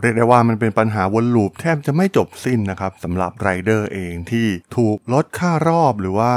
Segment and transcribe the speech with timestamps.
[0.00, 6.32] เรียกได้ว่ามันเป็นปัญหาวนลูปแทบจะไม่จบสิ้นนะครับสำหรับไรเดอร์เองที่ถูกลดค่ารอบหรือว่า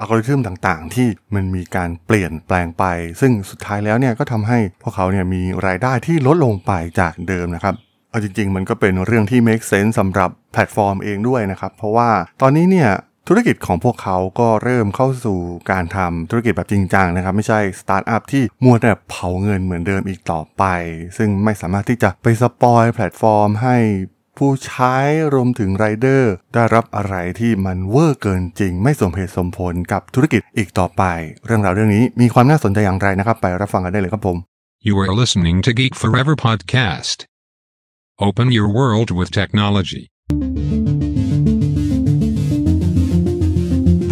[0.00, 2.84] อัลกอริทึมต่างๆ ที่มันมีการเปลี่ยนแปลงไป
[3.20, 7.74] ซึ่งสุดท้ายแล้วเนี่ยก็ทำให้พวกเขาเนี่ยมีรายได้ที่ลดลงไปจากเดิมนะครับ
[8.10, 12.10] เอาจริงๆ มันก็เป็นเรื่องที่ make sense สำหรับแพลตฟอร์มเองด้วยนะครับ เพราะว่า
[12.42, 12.90] ตอนนี้เนี่ย
[13.30, 15.38] ธุรกิจของพวกเขาก็เริ่มเข้าสู่
[15.70, 20.64] การทำธุรกิจแบบจริงจังนะครับ ไม่ใช่สตาร์ทอัพที่มัวแต่เผาเงินเหมือนเดิมอีกต่อไป
[21.16, 23.76] ซึ่งไม่สามารถที่จะไป spoil แพลตฟอร์มให้
[24.38, 24.96] ผู้ใช้
[25.34, 31.02] รวมถึงไรเดอร์ ได้รับอะไรที่มันเวอร์เกินจริง ไม่สมเหตุสมผลกับธุรกิจอีกต่อไป
[31.46, 34.36] เรื่องราวเรื่องนี้มีความน่าสนใจอย่างไรนะครับ ไปรับฟังกันได้เลยครับผม
[34.88, 37.18] You are listening to Geek Forever podcast.
[38.26, 40.02] Open your world with technology.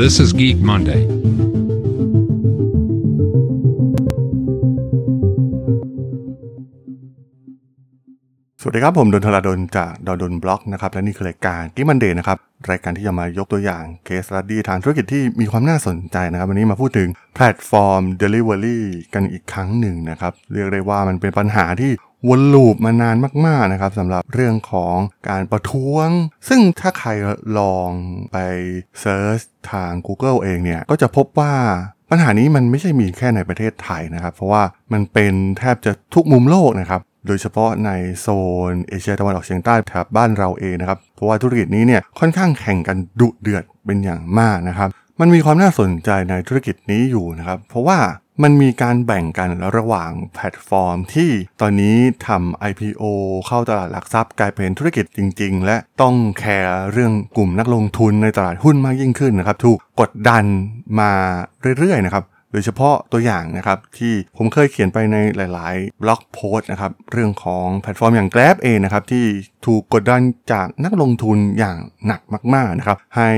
[0.02, 1.02] This is Geek Monday.
[8.60, 12.38] สวัสดีครับ ผมดนทราดนจากดนดนบล็อกนะครับ และนี่คือรายการ Geek Monday นะครับ
[12.70, 18.80] รายการที่จะมายกตัวอย่างเคส s ั u ดี้ทางธุรกิจที่มีความน่าสนใจนะครับ วันนี้มาพูดถึงแพลตฟอร์ม Delivery
[19.14, 21.90] กันอีกครั้งหนึ่งนะครับ เรียกได้ว่ามันเป็นปัญหาที่
[22.28, 24.96] วนลูปมานานมากๆนะครับสำหรับเรื่องของ
[25.28, 26.08] การประท้วง
[26.48, 27.10] ซึ่งถ้าใคร
[27.58, 27.90] ลอง
[28.32, 28.36] ไป
[29.00, 31.54] search ทาง Google เองเนี่ย ก็จะพบว่า
[32.10, 38.26] ปัญหานี้มันไม่ใช่มีแค่ในประเทศไทยนะครับ เพราะว่ามันเป็นแทบจะทุกมุมโลกนะครับโดยเฉพาะในโซ
[38.70, 44.88] นเอเชียตะวันออกเฉียงใต้แถบบ้านเราเองนะครับ เพราะว่าธุรกิจนี้เนี่ยค่อนข้างแข่งกันดุเดือดเป็นอย่างมากนะครับ
[45.20, 47.98] มันมีความน่าสนใจในธุรกิจนี้อยู่นะครับ เพราะว่า
[48.42, 53.04] มันมีการแบ่งกันระหว่างแพลตฟอร์มที่ตอนนี้ทำ IPO
[53.46, 60.44] เข้าตลาดหลักทรัพย์กลายเป็นธุรกิจจริง ๆ และต้องแคร์เรื่องกลุ่มนักลงทุนในตลาดหุ้นมากยิ่งขึ้นนะครับถูกกดดัน
[61.00, 61.12] มา
[61.78, 69.24] เรื่อย ๆ นะครับโดยเฉพาะตัวอย่างนะครับที่ผมเคยเขียนไปในหลาย ๆ blog post นะครับเรื่องของแพลตฟอร์มอย่าง Grab เองนะครับที่
[69.66, 70.20] ถูกกดดัน
[70.52, 71.76] จากนักลงทุนอย่าง
[72.06, 72.20] หนัก
[72.54, 73.30] มาก ๆ นะครับให้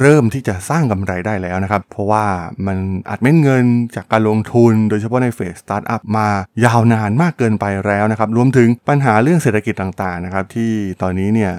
[0.00, 2.24] เริ่มที่จะสร้างกำไรได้แล้วนะครับ เพราะว่า
[2.66, 2.78] มัน
[3.08, 3.64] อัดเม็ดเงิน
[3.96, 6.28] จากการลงทุน โดยเฉพาะใน phase สตาร์ทอัพมา
[6.64, 10.70] ยาวนานมากเกินไปแล้วนะครับ รวมถึงปัญหาเรื่องเศรษฐกิจต่างๆนะครับที่
[11.02, 11.52] ตอนนี้เนี่ย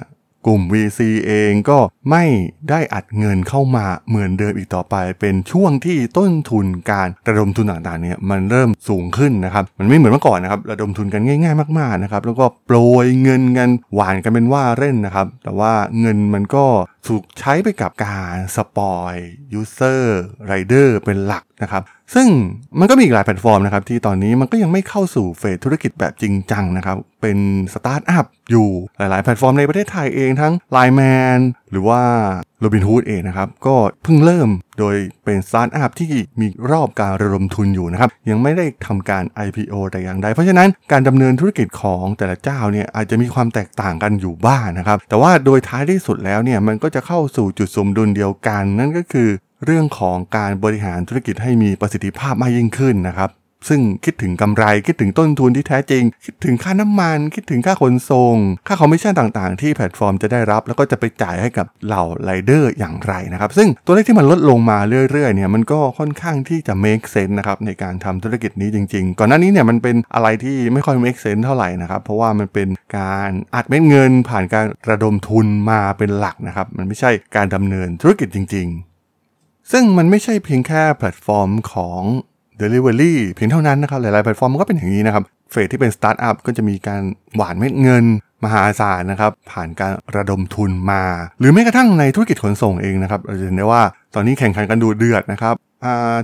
[0.46, 1.78] กลุ่ม VC เองก็
[2.10, 2.24] ไม่
[2.70, 16.66] ได้อัดเงินเข้ามาเหมือนเดิมอีกต่อไป เป็นช่วงที่ต้นทุนการระดมทุนต่างๆเนี่ยมันเริ่มสูงขึ้นนะครับ มันไม่เหมือนเมื่อก่อนนะครับระดมทุนกันง่าย ๆมากๆนะครับแล้วก็โปรยเงินกันหว่านกันเป็นว่าเล่นนะครับ แต่ว่าเงินมันก็
[17.08, 21.82] ถูกใช้ไปกับการ spoil user ไรเดอร์เป็นหลัก นะครับ
[22.14, 22.26] ซึ่ง
[22.80, 27.38] มันก็มีอีกหลายแพลตฟอร์มนะครับที่ตอนนี้มันก็ยังไม่เข้าสู่ phase ธุรกิจแบบจริงจังนะครับเป็น
[27.74, 31.38] สตาร์ทอัพอยู่หลาย ๆ แพลตฟอร์มในประเทศไทยเองทั้ง Line Man
[31.70, 32.02] หรือว่า
[32.60, 36.10] โรบินฮูดเองนะครับก็เพิ่งเริ่มโดยเป็นสตาร์ทอัพที่
[36.40, 49.28] มีรอบการระดมทุนอยู่นะครับยังไม่ได้ทำการ IPO แต่อย่างใด เพราะฉะนั้นการดำเนินธุรกิจของแต่ละเจ้าเนี่ยอาจจะมีความแตกต่างกันอยู่บ้างนะครับแต่ว่าโดยท้ายที่สุดแล้วเนี่ยมันก็จะเข้าสู่จุดสมดุลเดียวกัน นั่นก็คือ
[49.64, 53.30] เรื่องของการบริหารธุรกิจให้มีประสิทธิภาพมากยิ่งขึ้นนะครับ
[53.68, 64.78] ซึ่งคิดถึงกำไรคิดถึงต้นทุนที่แท้จริง คิดถึงค่าน้ำมัน คิดถึงค่าขนส่ง ค่าคอมมิชชั่นต่างๆ ที่แพลตฟอร์มจะได้รับ แล้วก็จะไปจ่ายให้กับเหล่าไรเดอร์อย่างไรนะครับ ซึ่งตัวเลขที่มันลดลงมา
[65.10, 72.68] เรื่อยๆเนี่ยมันก็ค่อนข้างที่จะ make sense นะครับในการทำธุรกิจนี้จริง ๆ ก่อนหน้านี้เนี่ยมันเป็นอะไรที่ไม่ค่อย make sense เท่าไหร่นะครับเพราะว่ามันเป็น
[72.98, 78.89] การอัดเม็ดเงินผ่านการระดมทุนมาเป็นหลักนะครับมันไม่ใช่การดำเนินธุรกิจจริง ๆ
[79.72, 82.02] ซึ่งมันไม่ใช่เพียงแค่แพลตฟอร์มของ
[82.60, 87.02] Delivery เพียงเท่านั้นนะครับ หลายๆแพลตฟอร์มมันก็เป็นอย่างนี้นะครับ phase ที่เป็นสตาร์ทอัพก็จะมีการ
[87.36, 88.04] หว่านเม็ดเงิน
[88.44, 91.02] มหาศาลนะครับ ผ่านการระดมทุนมา
[91.40, 93.82] หรือแม้กระทั่งในธุรกิจขนส่งเองนะครับเราจะเห็นได้ว่า
[94.14, 95.54] ตอนนี้แข่งขันกันดุเดือดนะครับ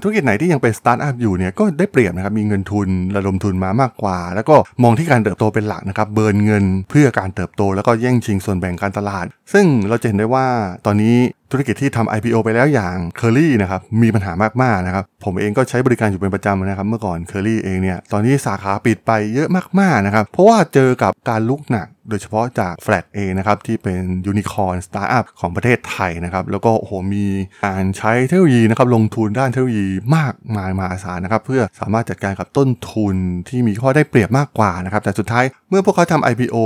[0.03, 10.47] ธุรกิจไหนที่ยังเป็นสตาร์ทอัพอยู่เนี่ยก็ได้เปรียบนะครับมีเงินทุนระดมทุนมามากกว่า แล้วก็มองที่การเติบโตเป็นหลักนะครับ burn เงินเพื่อการเติบโต แล้วก็แย่งชิงส่วนแบ่งการตลาด ซึ่งเราจะเห็นได้ว่า
[10.87, 11.17] ตอนนี้
[11.51, 19.49] ธุรกิจที่ทำ IPO ไปแล้วอย่าง Curly นะครับมีปัญหามากๆนะครับผมเองก็ใช้บริการอยู่เป็นประจำนะครับ เมื่อก่อน Curly เองเนี่ยตอนนี้สาขาปิดไปเยอะ
[19.81, 27.27] มากๆนะครับเพราะว่าเจอกับการลุกหนัก โดยเฉพาะจาก Flat เอนะครับที่เป็นยูนิคอร์นสตาร์ทอัพของประเทศไทยนะครับแล้วก็โอ้โหมี
[27.67, 33.17] การใช้เทคโนโลยีนะครับลงทุนด้านเทคโนโลยีมากมายมหาศาลนะครับเพื่อสามารถจัดการกับต้นทุน
[33.49, 36.57] ที่มีข้อได้เปรียบมากกว่านะครับแต่สุดท้ายเมื่อพวกเขาทำ IPO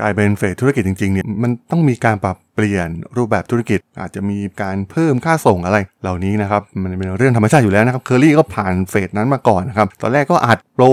[0.00, 10.84] กลายเป็น phase ธุรกิจจริงๆเนี่ยมันต้องมีการปรับเปลี่ยนรูปแบบธุรกิจอาจจะมีการเพิ่มค่าส่งอะไรเหล่านี้นะครับมันเป็นเรื่องธรรมชาติอยู่แล้วนะครับเคอรี่ก็ผ่าน phase นั้นมาก่อนนะครับตอนแรกก็อัดโปร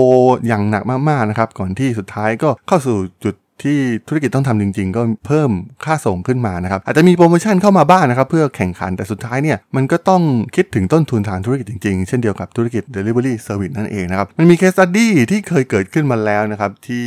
[0.46, 3.78] อย่างหนักมากๆนะครับก่อนที่สุดท้ายก็เข้าสู่จุด ที่
[4.08, 5.50] ธุรกิจต้องทำจริง ๆ ก็เพิ่ม
[5.84, 10.22] ค่าส่งขึ้นมานะครับอาจจะมีโปรโมชั่นเข้ามาบ้างนะครับ เพื่อแข่งขันแต่สุดท้ายเนี่ยมันก็ต้อง
[10.56, 17.06] คิดถึงต้นทุนทางธุรกิจจริง ๆ เช่นเดียวกับธุรกิจ Delivery Service นั่นเองนะครับมันมี case study ที่เคยเกิดขึ้นมาแล้วนะครับที่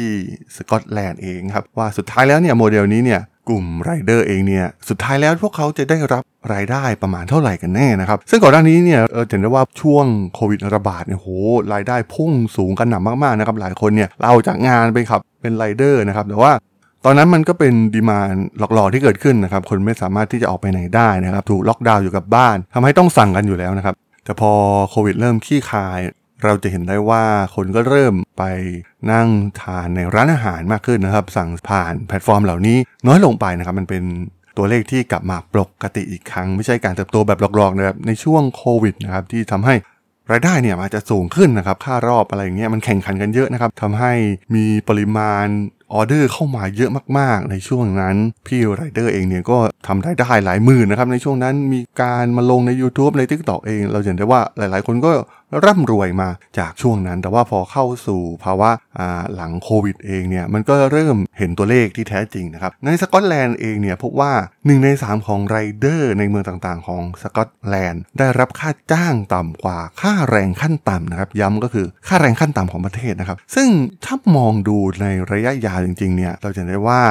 [0.55, 3.21] สกอตแลนด์เองครับว่าสุดท้ายแล้วเนี่ยโมเดลนี้เนี่ย
[3.51, 10.05] กลุ่มไรเดอร์เองเนี่ยสุดท้ายแล้วพวกเขาจะได้รับรายได้ประมาณเท่าไหร่กันแน่นะครับ ซึ่งก่อนหน้านี้เนี่ยเออเห็นได้ว่าช่วง
[10.35, 11.27] โควิดระบาดเนี่ยโห
[11.73, 16.51] รายได้พุ่งสูงกันหนักมากๆนะครับหลายคนเนี่ยเราจากงานไปขับเป็นไรเดอร์นะครับแต่ว่า
[17.05, 23.95] ตอนนั้นมันก็เป็นดีมานหลอกๆที่เกิดขึ้นนะครับ คนไม่สามารถที่จะออกไปไหนได้นะครับ ถูกล็อกดาวน์อยู่กับบ้านทำให้ต้องสั่งกันอยู่แล้วนะครับ
[24.25, 24.51] แต่พอ
[24.89, 25.99] โควิดเริ่มขี้คาย
[26.43, 27.23] เราจะเห็นได้ว่า
[27.55, 28.43] คนก็เริ่มไป
[29.11, 29.27] นั่ง
[29.61, 32.77] ทานในร้านอาหารมากขึ้นนะครับ สั่งผ่านแพลตฟอร์มเหล่านี้
[33.07, 34.03] น้อยลงไปนะครับ มันเป็น
[34.57, 39.75] ตัวเลขที่กลับมาปกติอีกครั้ง ไม่ใช่การเติบโตแบบหลอกๆนะครับในช่วงโควิดนะครับที่ทำให้
[40.31, 44.13] รายได้เนี่ยอาจจะสูงขึ้นนะครับ ค่ารอบอะไรอย่างเงี้ยมันแข่งขันกันเยอะนะครับทำให้
[44.55, 45.47] มีปริมาณ
[45.93, 48.15] ออเดอร์เข้ามาเยอะมากๆ ในช่วงนั้น
[48.47, 49.57] พี่ไรเดอร์เองเนี่ยก็
[49.87, 55.11] ทำรายได้หลายหมื่นนะครับ ในช่วงนั้นมีการมาลงใน YouTube ใน TikTok เอง เราเห็นได้ว่าหลายๆ คนก็
[55.65, 58.69] ร่ำรวยมาจากช่วงนั้น แต่ว่าพอเข้าสู่ภาวะ
[59.35, 73.69] หลังโควิดเองเนี่ยมันก็เริ่มเห็นตัวเลขที่แท้จริงนะครับในสกอตแลนด์เองเนี่ยพบว่า 1 ใน 3 ของไรเดอร์ในเมืองต่างๆ ของสกอตแลนด์ได้รับค่าจ้างต่ำกว่าค่าแรงขั้นต่ำนะครับย้ำก็คือค่าแรงขั้นต่ำของประเทศนะครับซึ่ง
[74.05, 77.01] ถ้ามองดูในระยะยาวจริงๆเนี่ยเราจะได้ว่า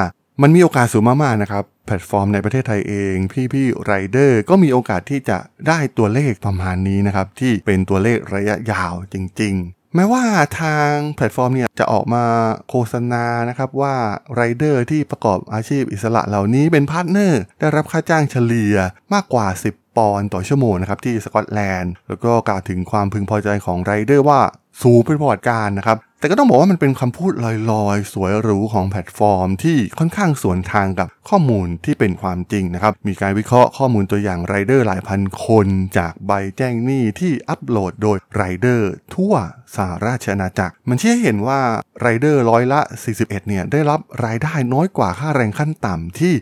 [0.41, 3.15] มันมีโอกาสสูงมากๆนะครับ แพลตฟอร์มในประเทศไทยเอง
[3.53, 10.23] พี่ๆไรเดอร์ก็มีโอกาสที่จะได้ตัวเลขประมาณนี้นะครับ ที่เป็นตัวเลขระยะยาวจริง ๆ แม้ว่า
[10.61, 12.23] ทางแพลตฟอร์มเนี่ยจะออกมา
[12.69, 13.95] โฆษณานะครับว่า
[14.35, 18.75] ไรเดอร์ที่ประกอบอาชีพอิสระเหล่านี้เป็น partner ได้รับค่าจ้างเฉลี่ย
[19.13, 24.39] มากกว่า 10 ปอนด์ต่อชั่วโมงนะครับที่สกอตแลนด์แล้วก็กล่าวถึงความพึงพอใจของไรเดอร์ว่า
[24.83, 27.33] สูงเป็นประวัติการณ์นะครับ แต่ก็ต้องบอกว่ามันเป็นคำพูด
[27.71, 39.33] ลอยๆ สวยหรูของแพลตฟอร์ม ที่ค่อนข้างสวนทางกับข้อมูลที่เป็นความจริงนะครับ มีการวิเคราะห์ข้อมูลตัวอย่างไรเดอร์หลายพันคนจากใบแจ้งหนี้ที่อัปโหลดโดยไรเดอร์ทั่ว
[39.75, 41.59] สหราชอาณาจักร มันชี้ให้เห็นว่า
[42.01, 42.81] ไรเดอร์ร้อยละ
[43.13, 46.33] 41 เนี่ยได้รับรายได้น้อยกว่าค่าแรงขั้นต่ำที่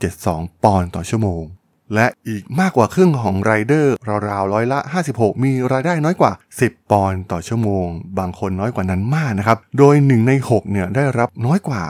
[0.00, 1.44] 8.72 ปอนด์ต่อชั่วโมง
[1.94, 3.94] และอีกมากกว่าครึ่งของไรเดอร์
[4.28, 4.78] ราวๆร้อยละ
[5.12, 6.32] 56 มีรายได้น้อยกว่า
[6.62, 7.86] 10 ปอนด์ต่อชั่วโมง
[8.18, 11.82] บางคนน้อยกว่านั้นมากนะครับ โดย 1 ใน 6 เนี่ยได้รับน้อยกว่า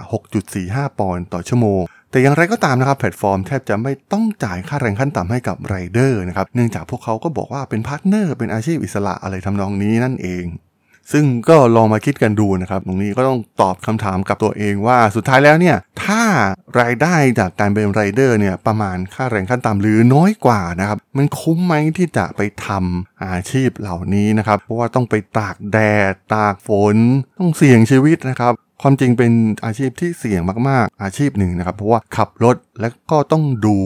[0.44, 10.44] 6.45 ปอนด์ต่อชั่วโมง แต่อย่างไรก็ตามนะครับ แพลตฟอร์มแทบจะไม่ต้องจ่ายค่าแรงขั้นต่ำให้กับไรเดอร์นะครับ เนื่องจากพวกเขาก็บอกว่าเป็น partner เป็นอาชีพอิสระอะไรทำนองนี้นั่นเอง
[11.12, 16.22] ซึ่งก็ลองมาคิดกันดูนะครับ ตรงนี้ก็ต้องตอบคำถามกับตัวเองว่าสุดท้ายแล้วเนี่ย ถ้า
[16.80, 25.78] รายได้จากการเป็นไรเดอร์เนี่ยประมาณค่าแรงขั้นต่ำหรือน้อยกว่านะครับ มันคุ้มไหมที่จะไปทำอาชีพเหล่านี้นะครับ เพราะว่าต้องไปตากแด
[26.10, 26.96] ด ตากฝน
[27.38, 28.52] ต้องเสี่ยงชีวิตนะครับ
[28.82, 29.32] ความจริงเป็น
[29.64, 33.76] อาชีพที่เสี่ยงมาก ๆ อาชีพหนึ่งนะครับ เพราะว่าขับรถและก็ต้องดู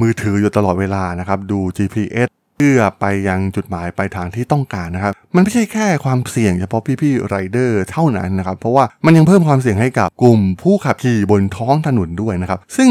[0.00, 2.28] มือถืออยู่ตลอดเวลานะครับ ดู GPS
[2.58, 12.90] เพื่อไปยังจุดหมายปลายทางที่ต้องการนะครับ มันไม่ใช่แค่ความเสี่ยงเฉพาะพี่ๆไรเดอร์เท่านั้นนะครับ เพราะว่ามันยังเพิ่มความเสี่ยงให้กับกลุ่มผู้ขับขี่บนท้องถนนด้วยนะครับ ซึ่ง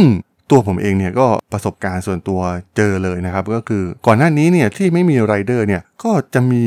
[0.51, 2.39] ตัวผมเองเนี่ยก็ประสบการณ์ส่วนตัว
[2.77, 6.65] เจอเลยนะครับ ก็คือก่อนหน้านี้เนี่ยที่ไม่มีไรเดอร์เนี่ยก็จะมี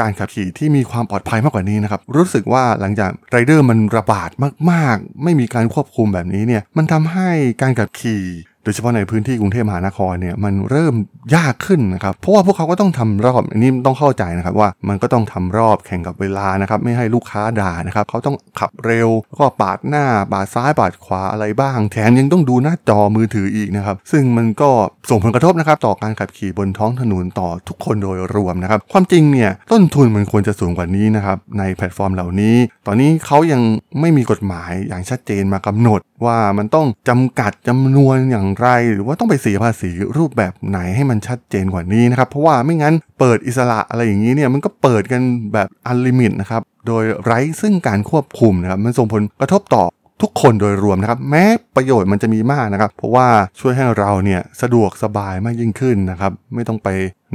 [0.00, 4.30] การขับขี่ที่มีความปลอดภัยมากกว่านี้นะครับ รู้สึกว่าหลังจากไรเดอร์มันระบาด
[4.70, 7.30] มากๆ ไม่มีการควบคุมแบบนี้เนี่ยมันทำให้
[7.62, 8.22] การขับขี่
[8.64, 10.94] โดยเฉพาะในพื้นที่กรุงเทพมหานครเนี่ยมันเริ่ม
[11.34, 24.70] ยากขึ้นนะครับเพราะว่าพวกเขาก็ต้องทำรอบอันนี้ต้องเข้าใจนะครับว่ามันก็ต้องทำรอบแข่งกับเวลานะครับไม่ให้ลูกค้าด่านะครับเขาต้องขับเร็วก็ปาดหน้าปาดซ้ายปาดขวาอะไรบ้าง แถมยังต้องดูหน้าจอมือถืออีกนะครับซึ่งมันก็
[25.10, 32.56] ส่งผลกระทบนะครับต่อการขับขี่บนท้องถนนต่อทุกคนโดยรวมนะครับความจริงเนี่ยต้นทุนมันควรจะสูงกว่านี้นะครับในแพลตฟอร์มเหล่านี้
[32.86, 33.62] ตอนนี้เขายัง
[34.00, 49.84] ไม่มีกฎหมายอย่างชัดเจนมากำหนดว่ามันต้องจำกัดจำนวนอย่างไร หรือว่าต้องไปเสียภาษีรูปแบบไหนให้มันชัดเจนกว่านี้นะครับ เพราะว่าไม่งั้นเปิดอิสระอะไรอย่างนี้เนี่ยมันก็เปิดกันแบบอันลิมิตนะครับ โดยไร้ซึ่งการควบคุมนะครับ มันส่งผลกระทบต่อ
[50.22, 51.44] ทุกคนโดยรวมนะครับ แม้
[51.76, 53.26] ประโยชน์มันจะมีมากนะครับ เพราะว่า
[53.60, 56.88] ช่วยให้เราเนี่ยสะดวกสบายมากยิ่งขึ้นนะครับ ไม่ต้องไป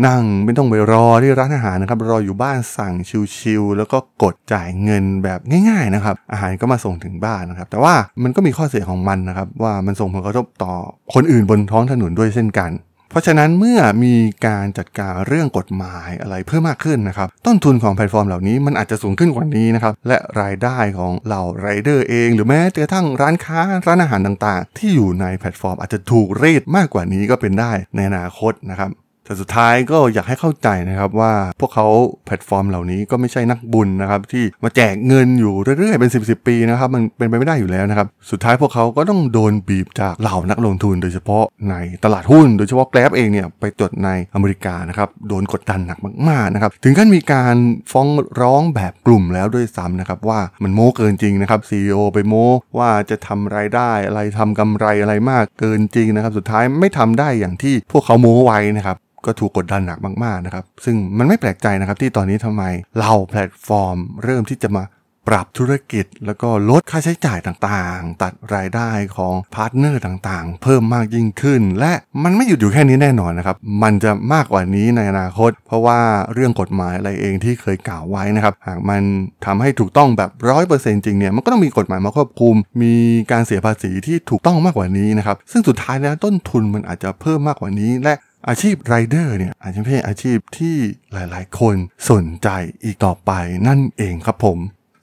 [0.07, 2.93] นั่งไม่ต้องไปรอที่ร้านอาหารนะครับ รออยู่บ้านสั่ง
[3.37, 5.39] ชิวๆแล้วก็กดจ่ายเงินแบบ
[5.69, 10.73] ง่าย ๆนะครับ อาหารก็มาส่งถึงบ้านนะครับ แต่ว่ามันก็มีข้อเสียของมันนะครับ ว่ามันส่งผลกระทบต่อ
[11.13, 12.71] คนอื่นบนท้องถนนด้วยเช่นกัน
[13.17, 14.15] เพราะฉะนั้นเมื่อมี
[14.47, 28.91] การจัดการเรื่องกฎหมายอะไรเพิ่มมากขึ้นนะครับ ต้นทุนของแพลตฟอร์มเหล่านี้มันอาจจะสูงขึ้นกว่านี้นะครับ และรายได้ของเหล่าไรเดอร์เอง หรือแม้กระทั่งร้านค้าร้านอาหารต่างๆ ที่อยู่ในแพลตฟอร์มอาจจะถูกรีดมากกว่านี้ก็เป็นได้ในอนาคตนะครับ
[29.27, 31.87] แต่สุดท้ายก็อยากให้เข้าใจนะครับว่าพวกเขา
[32.25, 45.97] แพลตฟอร์มเหล่านี้ก็ไม่ใช่นักบุญนะครับที่มาแจกเงินอยู่เรื่อยๆเป็น 10บสปีนะครับมันเป็นไปไม่ได้อยู่แล้วนะครับสุดท้ายพวกเขาก็ต้องโดนบีบจากเหล่านักลงทุน โดยเฉพาะในตลาดหุ้น โดยเฉพาะแกลบเองเนี่ยไปจดในอเมริกานะครับโดนกดดันหนัก
[46.29, 47.55] มากๆนะครับถึงขั้นมีการ
[47.91, 48.07] ฟ้อง
[48.41, 62.63] ร้องแบบกลุ่มแล้วด้วยซ้ำนะครับว่ามันโม้เกินจริงนะครับ CEO ไปโม้ว่าจะทำรายได้อะไรทำกำไรอะไรมากเกินจริงนะครับสุดท้ายไม่ทำได้อย่างที่พวกเขาโม้ไว้นะครับ ก็ถูกกดดันหนักมากๆนะครับ ซึ่งมันไม่แปลกใจนะครับที่ตอนนี้ทำไม
[62.99, 64.83] เหล่าแพลตฟอร์ม เริ่มที่จะมา
[65.31, 71.91] ปรับธุรกิจ แล้วก็ลดค่าใช้จ่ายต่างๆ ตัดรายได้ของ partner ต่างๆ เพิ่มมากยิ่งขึ้น และ
[72.23, 75.99] มันไม่หยุดอยู่แค่นี้แน่นอนนะครับ มันจะมากกว่านี้ในอนาคต เพราะว่า
[76.33, 79.01] เรื่องกฎหมายอะไรเองที่เคยกล่าวไว้นะครับ หากมัน
[79.45, 82.93] ทำให้ถูกต้องแบบร้อยเปอร์เซ็นต์จริงเนี่ย มันก็ต้องมีกฎหมายมาควบคุม มี
[83.31, 88.13] การเสียภาษีที่ถูกต้องมากกว่านี้นะครับ ซึ่งสุดท้ายแล้วต้นทุนมันอาจจะเพิ่มมากกว่านี้และ
[88.49, 90.75] อาชีพไรเดอร์เนี่ยอาจจะไม่ใช่อาชีพที่
[91.13, 91.75] หลายๆ คน
[92.11, 92.49] สนใจ
[92.83, 93.31] อีกต่อไป
[93.67, 94.57] นั่นเองครับผม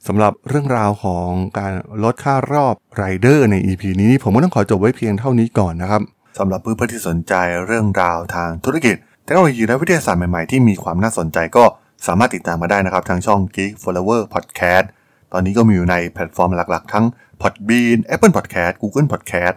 [0.06, 1.72] สำหรับเรื่องราวของการ
[2.04, 6.02] ลดค่ารอบไรเดอร์ใน EP นี้ผมก็ต้องขอจบไว้เพียงเท่านี้ก่อนนะครับ
[6.38, 7.34] สำหรับเพื่อนๆที่สนใจ
[7.66, 11.64] เรื่องราวทางธุรกิจเทคโนโลยีและวิทยาศาสตร์ใหม่ๆ ที่มีความน่าสนใจก็
[12.06, 14.86] สามารถติดตามมาได้นะครับ ทางช่อง Geek Forever Podcast
[15.32, 17.06] ตอนนี้ก็มีอยู่ในแพลตฟอร์มหลักๆ ทั้ง
[17.40, 19.56] Podbean Apple Podcast Google Podcast